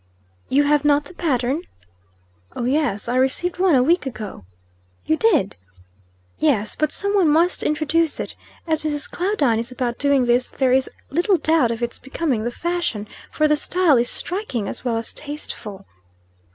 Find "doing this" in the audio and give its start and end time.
9.99-10.49